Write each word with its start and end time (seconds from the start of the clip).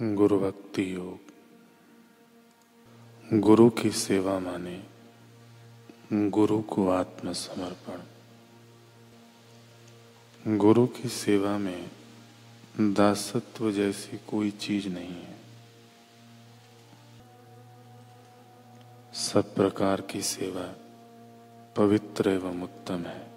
गुरु 0.00 0.40
भक्ति 0.40 0.94
योग। 0.94 1.20
गुरु 3.40 3.70
की 3.70 3.90
सेवा 3.90 4.38
माने 4.38 4.84
गुरु 6.12 6.62
को 6.62 6.88
आत्मसमर्पण। 6.88 8.00
गुरु 10.56 10.86
की 10.86 11.08
सेवा 11.08 11.58
में 11.58 11.90
दासत्व 12.80 13.72
जैसी 13.72 14.18
कोई 14.18 14.50
चीज़ 14.50 14.88
नहीं 14.88 15.22
है। 15.22 15.36
सब 19.14 19.54
प्रकार 19.54 20.00
की 20.00 20.22
सेवा 20.22 20.74
पवित्र 21.76 22.30
एवं 22.30 22.62
उत्तम 22.62 23.02
है। 23.02 23.33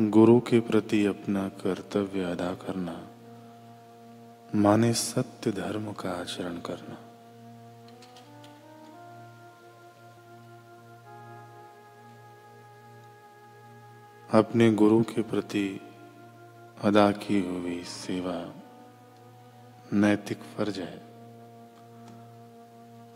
गुरु 0.00 0.40
के 0.40 0.60
प्रति 0.60 1.06
अपना 1.06 1.48
कर्तव्य 1.48 2.22
अदा 2.22 2.54
करना, 2.54 3.08
माने 4.54 4.92
सत्य 4.92 5.52
धर्म 5.52 5.92
का 5.92 6.10
आचरण 6.10 6.56
करना। 6.56 6.94
अपने 14.38 14.72
गुरु 14.72 15.02
के 15.02 15.22
प्रति 15.22 15.80
अदा 16.82 17.12
की 17.12 17.40
हुई 17.40 17.84
सेवा 17.84 18.52
नैतिक 19.92 20.38
फ़र्ज़ 20.38 20.80
है। 20.80 20.98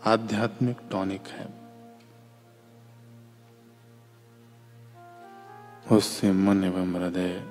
आध्यात्मिक 0.05 0.77
टॉनिक 0.91 1.27
है। 1.27 1.66
उससे 5.91 6.31
मन 6.31 6.63
एवं 6.63 6.95
हृदय 6.95 7.43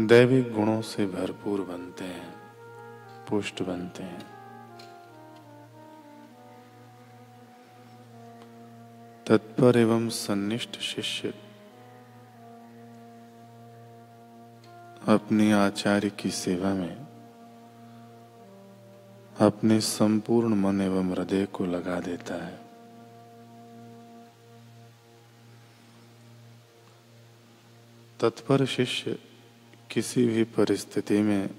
दैविक 0.00 0.52
गुणों 0.52 0.82
से 0.82 1.06
भरपूर 1.06 1.60
बनते 1.60 2.04
हैं, 2.04 2.34
पुष्ट 3.30 3.62
बनते 3.62 4.02
हैं। 4.02 4.26
तत्पर 9.26 9.78
एवं 9.78 10.08
सन्निष्ठ 10.08 10.78
शिष्य 10.78 11.34
अपने 15.08 15.52
आचार्य 15.52 16.10
की 16.10 16.30
सेवा 16.30 16.74
में 16.74 17.06
अपने 19.40 19.80
संपूर्ण 19.80 20.54
मन 20.54 20.80
एवं 20.80 21.10
हृदय 21.10 21.46
को 21.46 21.66
लगा 21.66 22.00
देता 22.00 22.34
है। 22.34 22.65
तत्पर 28.20 28.66
शिष्य 28.66 29.18
किसी 29.90 30.26
भी 30.26 30.44
परिस्थिति 30.44 31.22
में 31.22 31.50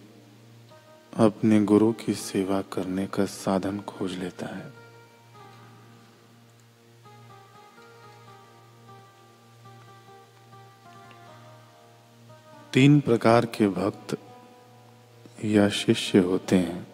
अपने 1.14 1.64
गुरु 1.64 1.94
की 1.94 2.14
सेवा 2.14 2.62
करने 2.62 3.08
का 3.08 3.26
साधन 3.26 3.80
खोज 3.80 4.12
लेता 4.14 4.46
है। 4.46 4.74
तीन 12.74 13.00
प्रकार 13.00 13.46
के 13.46 13.68
भक्त 13.68 14.18
या 15.46 15.70
शिष्य 15.70 16.20
होते 16.20 16.56
हैं। 16.56 16.88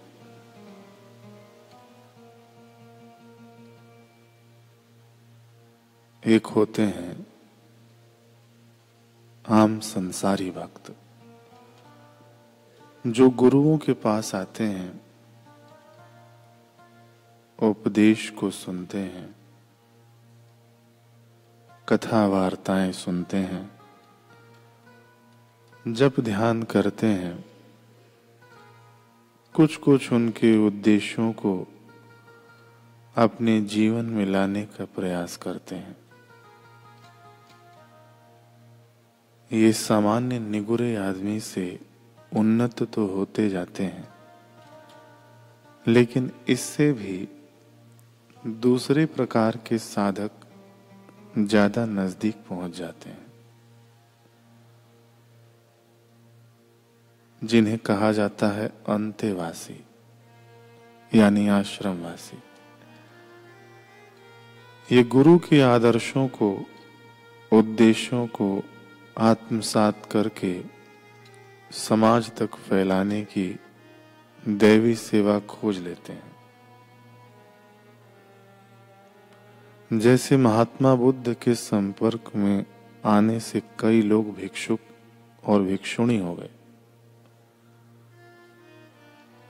एक 6.25 6.45
होते 6.45 6.81
हैं 6.81 7.12
आम 9.49 9.79
संसारी 9.79 10.51
भक्त 10.51 10.95
जो 13.07 13.29
गुरुओं 13.29 13.77
के 13.77 13.93
पास 13.93 14.35
आते 14.35 14.63
हैं, 14.63 15.01
उपदेश 17.59 18.29
को 18.29 18.51
सुनते 18.51 18.97
हैं 18.97 19.35
कथा 21.89 22.27
वार्ताएँ 22.27 22.91
सुनते 22.91 23.37
हैं, 23.37 23.79
जब 25.87 26.13
ध्यान 26.19 26.63
करते 26.63 27.07
हैं 27.07 27.45
कुछ 29.53 29.77
कुछ 29.77 30.13
उनके 30.13 30.67
उद्देश्यों 30.67 31.33
को 31.33 31.67
अपने 33.17 33.61
जीवन 33.61 34.05
में 34.05 34.25
लाने 34.25 34.65
का 34.65 34.85
प्रयास 34.85 35.37
करते 35.37 35.75
हैं। 35.75 36.02
ये 39.53 39.71
सामान्य 39.73 40.39
निगुरे 40.39 40.95
आदमी 40.95 41.39
से 41.39 41.79
उन्नत 42.31 42.81
तो 42.83 43.05
होते 43.07 43.49
जाते 43.49 43.83
हैं, 43.83 44.07
लेकिन 45.85 46.31
इससे 46.49 46.91
भी 46.93 47.27
दूसरे 48.59 49.05
प्रकार 49.07 49.59
के 49.67 49.77
साधक 49.77 50.31
ज़्यादा 51.37 51.85
नज़दीक 51.85 52.35
पहुँच 52.49 52.75
जाते 52.77 53.09
हैं। 53.09 53.25
जिन्हें 57.41 57.77
कहा 57.77 58.11
जाता 58.11 58.47
है 58.49 58.67
अंत्यवासी, 58.89 59.79
यानी 61.11 61.47
आश्रमवासी। 61.51 62.37
ये 64.87 65.03
गुरु 65.05 65.37
के 65.39 65.61
आदर्शों 65.63 66.27
को, 66.31 66.55
उद्देश्यों 67.51 68.27
को 68.27 68.63
आत्मसात 69.17 70.05
करके 70.11 70.61
समाज 71.71 72.31
तक 72.31 72.55
फैलाने 72.55 73.21
की 73.21 73.59
दैवी 74.47 74.95
सेवा 74.95 75.39
खोज 75.39 75.79
लेते 75.79 76.13
हैं। 76.13 76.33
जैसे 79.99 80.37
महात्मा 80.37 80.95
बुद्ध 80.95 81.33
के 81.33 81.55
संपर्क 81.55 82.31
में 82.35 82.65
आने 83.05 83.39
से 83.39 83.61
कई 83.79 84.01
लोग 84.01 84.35
भिक्षुक 84.35 84.79
और 85.45 85.61
भिक्षुणी 85.61 86.17
हो 86.17 86.35
गए। 86.35 86.49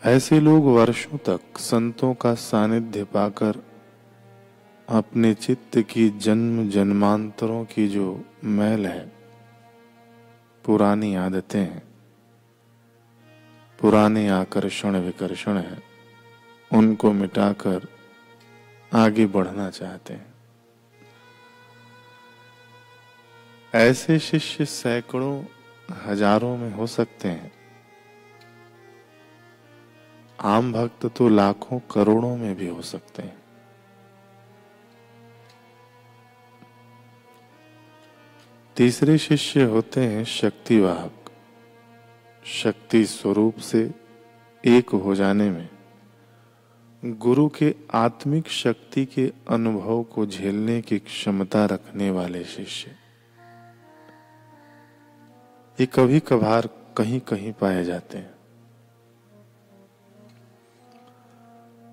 ऐसे 0.04 0.40
लोग 0.40 0.66
वर्षों 0.66 1.18
तक 1.18 1.40
संतों 1.58 2.14
का 2.14 2.34
सानिध्य 2.34 3.04
पाकर 3.04 3.64
अपने 4.90 5.34
चित्त 5.34 5.78
की 5.78 6.10
जन्म 6.10 6.70
जन्मांतरों 6.70 7.66
की 7.66 7.88
जो 7.88 8.26
मैल 8.44 8.86
है 8.86 9.23
पुरानी 10.66 11.16
आदतें 11.16 11.60
हैं। 11.60 11.84
पुराने 13.80 14.30
आकर्षण 14.30 14.96
विकर्षण 14.96 15.58
है। 15.58 15.84
उनको 16.74 17.12
मिटाकर 17.12 17.88
आगे 18.94 19.26
बढ़ना 19.26 19.70
चाहते 19.70 20.14
हैं। 20.14 20.34
ऐसे 23.76 24.20
शिष्य 24.20 24.66
सैकड़ों, 24.66 25.44
हज़ारों 26.06 26.58
में 26.58 26.74
हो 26.74 26.88
सकते 26.88 27.28
हैं। 27.28 27.52
आम 30.42 30.74
भक्त 30.74 31.06
तो 31.06 31.30
लाखों 31.30 31.80
करोड़ों 31.80 32.38
में 32.38 32.56
भी 32.56 32.68
हो 32.68 32.82
सकते 32.82 33.24
हैं। 33.24 33.43
तीसरे 38.78 39.18
शिष्य 39.18 39.64
होते 39.64 40.02
हैं 40.02 40.24
शक्तिवाहक। 40.26 41.30
शक्ति 42.46 43.04
स्वरूप 43.06 43.58
से 43.58 43.80
एक 44.64 44.90
हो 44.96 45.16
जाने 45.16 45.50
में, 45.50 45.70
गुरु 47.04 47.48
के 47.50 47.74
आत्मिक 47.94 48.48
शक्ति 48.52 49.06
के 49.06 49.26
अनुभव 49.50 50.02
को 50.04 50.26
झेलने 50.26 50.80
की 50.82 51.00
क्षमता 51.00 51.66
रखने 51.66 52.10
वाले 52.12 52.44
शिष्य। 52.46 52.96
ये 55.78 55.86
कभी 55.86 56.20
कभार 56.20 56.70
कहीं 56.98 57.20
कहीं 57.20 57.54
पाए 57.54 57.84
जाते 57.84 58.18
हैं। 58.18 58.34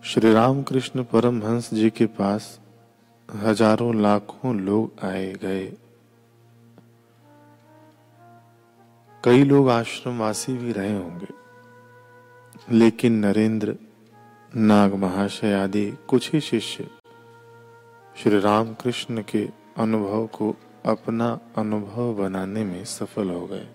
श्री 0.05 0.33
रामकृष्ण 0.33 1.05
परमहंस 1.05 1.73
जी 1.75 1.91
के 1.91 2.07
पास 2.17 2.59
हज़ारों 3.29 3.95
लाखों 4.03 4.57
लोग 4.57 5.05
आए 5.05 5.33
गए। 5.43 5.73
कई 9.25 9.45
लोग 9.45 9.71
आश्रमवासी 9.71 10.59
भी 10.59 10.73
रहे 10.73 10.99
होंगे। 10.99 11.27
लेकिन 12.71 13.13
नरेंद्र, 13.13 13.77
नाग 14.57 14.95
महाशय 14.95 15.53
आदि 15.53 15.93
कुछ 16.09 16.33
ही 16.33 16.41
शिष्य 16.41 16.91
श्री 18.17 18.41
रामकृष्ण 18.41 19.23
के 19.23 19.49
अनुभव 19.77 20.27
को 20.27 20.57
अपना 20.87 21.39
अनुभव 21.57 22.15
बनाने 22.15 22.65
में 22.65 22.85
सफल 22.85 23.31
हो 23.31 23.47
गए। 23.47 23.69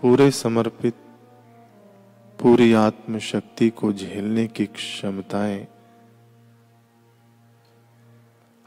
पूरे 0.00 0.30
समर्पित, 0.30 0.94
पूरी 2.42 2.72
आत्मशक्ति 2.72 3.70
को 3.70 3.92
झेलने 3.92 4.46
की 4.46 4.66
क्षमताएँ 4.66 5.68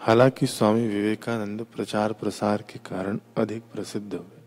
हालाँकि 0.03 0.47
स्वामी 0.47 0.88
विवेकानंद 0.88 1.61
प्रचार 1.75 2.13
प्रसार 2.13 2.61
के 2.61 2.79
कारण 2.79 3.19
अधिक 3.38 3.63
प्रसिद्ध 3.63 4.13
हुए 4.13 4.41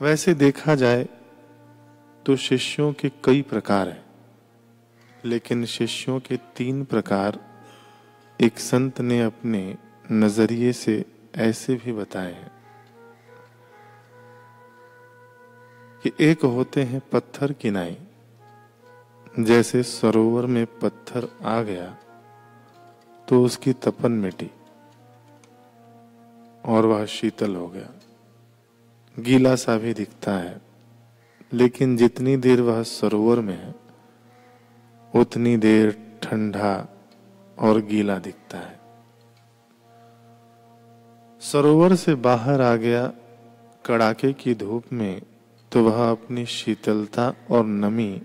वैसे 0.00 0.34
देखा 0.34 0.74
जाए 0.74 1.08
तो 2.26 2.36
शिष्यों 2.36 2.92
के 2.92 3.08
कई 3.24 3.42
प्रकार 3.42 3.88
हैं, 3.88 4.04
लेकिन 5.24 5.64
शिष्यों 5.64 6.20
के 6.20 6.36
तीन 6.56 6.84
प्रकार 6.84 7.38
एक 8.40 8.58
संत 8.58 9.00
ने 9.00 9.20
अपने 9.22 9.62
नज़रिए 10.12 10.72
से 10.72 11.04
ऐसे 11.38 11.74
भी 11.74 11.92
बताए 11.92 12.32
हैं 12.32 12.50
कि 16.02 16.12
एक 16.20 16.44
होते 16.44 16.82
हैं 16.82 17.00
पत्थर 17.12 17.52
किनाई 17.52 17.96
जैसे 19.38 19.82
सरोवर 19.82 20.46
में 20.46 20.66
पत्थर 20.66 21.28
आ 21.44 21.60
गया 21.62 21.96
तो 23.30 23.42
उसकी 23.44 23.72
तपन 23.72 24.12
मिटी 24.12 24.50
और 26.64 26.86
वह 26.86 27.04
शीतल 27.06 27.54
हो 27.56 27.66
गया। 27.68 27.90
गीला 29.16 29.54
सा 29.56 29.76
भी 29.76 29.92
दिखता 29.94 30.32
है, 30.32 30.60
लेकिन 31.52 31.96
जितनी 31.96 32.36
देर 32.36 32.60
वह 32.60 32.82
सरोवर 32.82 33.40
में 33.40 33.54
है, 33.54 33.74
उतनी 35.14 35.56
देर 35.56 35.96
ठंडा 36.22 36.72
और 37.58 37.80
गीला 37.82 38.18
दिखता 38.18 38.58
है। 38.58 38.78
सरोवर 41.42 41.94
से 41.94 42.14
बाहर 42.14 42.60
आ 42.60 42.74
गया 42.76 43.06
कड़ाके 43.86 44.32
की 44.32 44.54
धूप 44.54 44.92
में 44.92 45.22
तो 45.72 45.84
वह 45.84 46.10
अपनी 46.10 46.46
शीतलता 46.46 47.32
और 47.50 47.64
नमी 47.64 48.22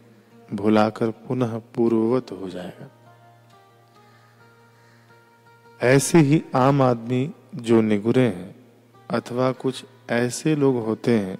भुलाकर 0.53 1.11
पुनः 1.27 1.57
पूर्ववत 1.75 2.31
हो 2.31 2.49
जाएगा। 2.49 2.89
ऐसे 5.81 6.19
ही 6.19 6.43
आम 6.55 6.81
आदमी 6.81 7.31
जो 7.55 7.81
निगुरे 7.81 8.27
हैं, 8.27 8.55
अथवा 9.09 9.51
कुछ 9.51 9.85
ऐसे 10.09 10.55
लोग 10.55 10.85
होते 10.85 11.19
हैं, 11.19 11.37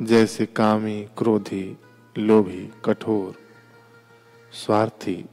जैसे 0.00 0.46
कामी, 0.46 1.08
क्रोधी, 1.18 1.76
लोभी, 2.18 2.70
कठोर, 2.84 3.34
स्वार्थी, 4.52 5.24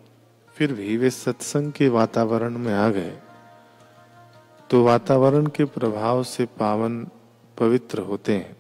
फिर 0.55 0.73
भी 0.73 0.97
वे 0.97 1.09
सत्संग 1.09 1.71
के 1.71 1.89
वातावरण 1.89 2.57
में 2.57 2.73
आ 2.73 2.89
गए। 2.89 3.17
तो 4.69 4.83
वातावरण 4.83 5.47
के 5.47 5.65
प्रभाव 5.65 6.23
से 6.23 6.45
पावन 6.45 7.07
पवित्र 7.57 7.99
होते 7.99 8.35
हैं, 8.35 8.55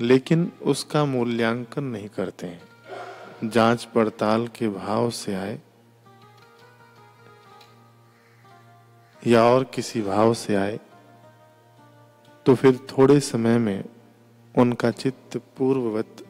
लेकिन 0.00 0.52
उसका 0.62 1.04
मूल्यांकन 1.04 1.84
नहीं 1.84 2.08
करते 2.08 2.46
हैं। 2.46 3.48
जाँच 3.48 3.84
पड़ताल 3.84 4.48
के 4.48 4.68
भाव 4.68 5.10
से 5.10 5.34
आए 5.34 5.58
या 9.22 9.42
और 9.44 9.64
किसी 9.64 10.02
भाव 10.02 10.34
से 10.34 10.54
आए 10.54 10.78
तो 12.46 12.54
फिर 12.54 12.76
थोड़े 12.90 13.18
समय 13.20 13.58
में 13.58 13.84
उनका 14.54 14.90
चित्त 14.90 15.36
पूर्ववत 15.58 16.24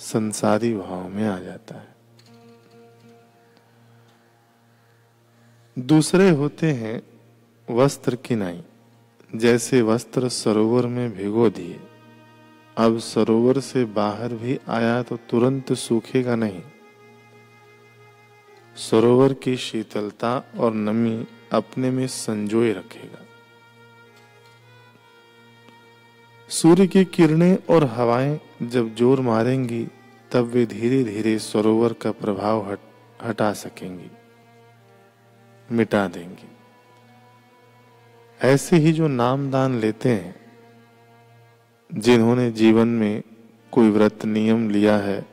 संसारी 0.00 0.72
भाव 0.74 1.08
में 1.08 1.26
आ 1.28 1.38
जाता 1.38 1.74
है। 1.74 1.94
दूसरे 5.76 6.30
होते 6.30 6.72
हैं 6.72 7.02
वस्त्र 7.68 8.16
किनाई 8.16 8.62
जैसे 9.30 9.82
वस्त्र 9.82 10.28
सरोवर 10.28 10.86
में 10.86 11.16
भिगो 11.16 11.48
दिए। 11.50 11.80
अब 12.76 12.98
सरोवर 12.98 13.60
से 13.60 13.84
बाहर 13.84 14.34
भी 14.34 14.58
आया 14.68 15.02
तो 15.02 15.16
तुरंत 15.30 15.72
सूखेगा 15.72 16.34
नहीं। 16.36 16.62
सरोवर 18.76 19.32
की 19.34 19.56
शीतलता 19.56 20.36
और 20.58 20.74
नमी 20.74 21.26
अपने 21.52 21.90
में 21.90 22.06
संजोए 22.06 22.72
रखेगा। 22.72 23.24
सूर्य 26.48 26.86
की 26.86 27.04
किरणें 27.04 27.56
और 27.70 27.84
हवाएँ 27.84 28.40
जब 28.62 28.94
ज़ोर 28.94 29.20
मारेंगी, 29.20 29.88
तब 30.32 30.44
वे 30.44 30.66
धीरे 30.66 31.04
धीरे 31.04 31.38
सरोवर 31.38 31.92
का 31.92 32.10
प्रभाव 32.10 32.70
हट, 32.70 32.78
हटा 33.24 33.52
सकेंगी, 33.52 34.10
मिटा 35.72 36.08
देंगी। 36.08 36.48
ऐसे 38.40 38.76
ही 38.76 38.92
जो 38.92 39.08
नाम 39.08 39.50
दान 39.50 39.74
लेते 39.74 40.08
हैं, 40.08 40.34
जिन्होंने 41.94 42.50
जीवन 42.50 42.88
में 42.88 43.22
कोई 43.72 43.90
व्रत 43.90 44.24
नियम 44.24 44.70
लिया 44.70 44.96
है, 44.96 45.26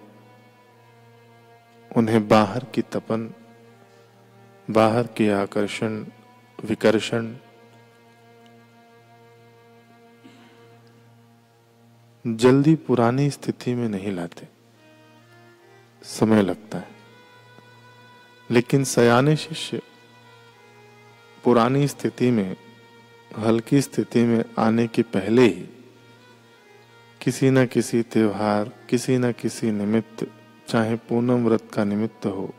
उन्हें 1.98 2.28
बाहर 2.28 2.66
की 2.74 2.82
तपन 2.82 3.34
बाहर 4.70 5.08
के 5.08 5.30
आकर्षण, 5.30 6.06
विकर्षण, 6.66 7.36
जल्दी 12.28 12.76
पुरानी 12.76 13.30
स्थिति 13.30 13.74
में 13.74 13.90
नहीं 13.90 14.12
लाते। 14.12 14.48
समय 16.04 16.42
लगता 16.42 16.78
है। 16.78 16.88
लेकिन 18.52 18.84
सयाने 18.84 19.36
शिष्य 19.36 19.82
पुरानी 21.44 21.88
स्थिति 21.88 22.32
में, 22.32 22.58
हल्की 23.38 23.82
स्थिति 23.82 24.24
में 24.24 24.44
आने 24.60 24.88
के 24.88 25.02
पहले 25.02 25.42
ही 25.42 25.70
किसी 27.22 27.50
न 27.50 27.66
किसी 27.66 28.04
त्योहार, 28.04 28.72
किसी 28.90 29.18
न 29.18 29.32
किसी 29.32 29.72
निमित्त, 29.72 30.28
चाहे 30.68 30.96
पूनम 30.96 31.46
व्रत 31.46 31.72
का 31.74 31.84
निमित्त 31.84 32.26
हो 32.26 32.54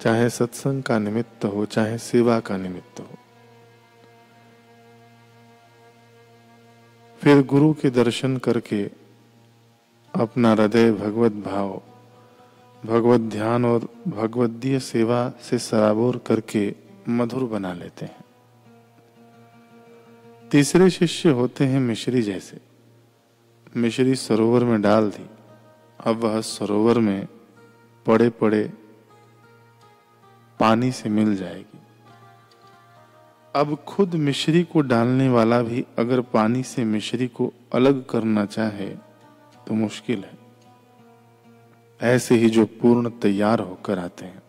चाहे 0.00 0.30
सत्संग 0.30 0.82
का 0.82 0.98
निमित्त 0.98 1.44
हो, 1.44 1.64
चाहे 1.64 1.98
सेवा 1.98 2.40
का 2.40 2.56
निमित्त 2.56 3.00
हो। 3.00 3.14
फिर 7.22 7.42
गुरु 7.42 7.72
के 7.72 7.90
दर्शन 7.90 8.36
करके 8.36 8.90
अपना 10.14 10.52
हृदय 10.52 10.92
भगवत 10.92 11.32
भाव, 11.32 11.82
भगवत 12.86 13.20
ध्यान 13.20 13.64
और 13.64 13.88
भगवदीय 14.08 14.80
सेवा 14.80 15.32
से 15.40 15.58
सराबोर 15.58 16.18
करके 16.26 16.74
मधुर 17.08 17.44
बना 17.44 17.72
लेते 17.72 18.04
हैं। 18.06 18.24
तीसरे 20.50 20.90
शिष्य 20.90 21.30
होते 21.30 21.64
हैं 21.64 21.80
मिश्री 21.80 22.22
जैसे। 22.22 22.60
मिश्री 23.76 24.14
सरोवर 24.14 24.64
में 24.64 24.82
डाल 24.82 25.10
दी। 25.10 25.26
अब 26.00 26.16
वह 26.16 26.40
सरोवर 26.40 26.98
में 26.98 27.28
पड़े 28.06 28.30
पड़े 28.30 28.72
पानी 30.60 30.92
से 30.92 31.08
मिल 31.08 31.36
जाएगी। 31.36 31.78
अब 33.54 33.74
खुद 33.76 34.14
मिश्री 34.14 34.62
को 34.62 34.80
डालने 34.80 35.28
वाला 35.28 35.62
भी 35.62 35.84
अगर 35.98 36.20
पानी 36.20 36.62
से 36.62 36.84
मिश्री 36.84 37.26
को 37.26 37.52
अलग 37.74 38.04
करना 38.06 38.44
चाहे 38.46 38.88
तो 39.66 39.74
मुश्किल 39.74 40.24
है। 40.24 40.38
ऐसे 42.00 42.34
ही 42.34 42.50
जो 42.50 42.66
पूर्ण 42.66 43.10
तैयार 43.10 43.60
होकर 43.60 43.98
आते 43.98 44.24
हैं, 44.24 44.42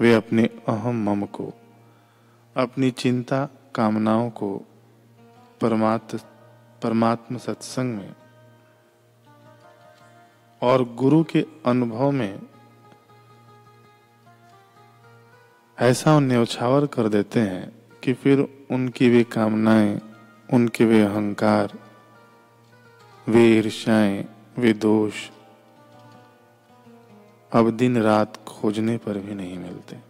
वे 0.00 0.14
अपने 0.14 0.44
अहम 0.68 1.10
मम 1.10 1.24
को, 1.26 1.52
अपनी 2.56 2.90
चिंता, 2.90 3.48
कामनाओं 3.74 4.30
को 4.30 4.56
परमात्म 5.60 6.18
परमात्म 6.82 7.38
सत्संग 7.38 7.94
में 7.94 8.14
और 10.62 10.84
गुरु 10.94 11.24
के 11.24 11.46
अनुभव 11.66 12.10
में 12.10 12.38
ऐसा 15.80 16.18
न्यौछावर 16.20 16.86
कर 16.86 17.08
देते 17.08 17.40
हैं 17.40 17.72
कि 18.04 18.12
फिर 18.12 18.40
उनकी 18.70 19.08
वे 19.08 19.22
कामनाएँ, 19.24 20.00
उनके 20.52 20.84
वे 20.84 21.02
अहंकार, 21.02 21.72
वे 23.28 23.44
ईर्ष्याएँ, 23.58 24.24
वे 24.58 24.72
दोष 24.72 25.12
अब 27.52 27.70
दिन 27.70 28.02
रात 28.02 28.36
खोजने 28.46 28.96
पर 28.96 29.18
भी 29.18 29.34
नहीं 29.34 29.58
मिलते। 29.58 30.09